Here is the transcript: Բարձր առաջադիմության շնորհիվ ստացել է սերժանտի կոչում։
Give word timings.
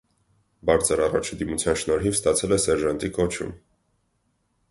Բարձր 0.69 1.01
առաջադիմության 1.07 1.77
շնորհիվ 1.81 2.17
ստացել 2.19 2.57
է 2.57 2.59
սերժանտի 2.65 3.13
կոչում։ 3.19 3.51